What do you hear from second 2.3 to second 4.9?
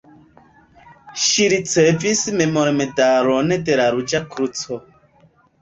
memormedalon de la Ruĝa Kruco.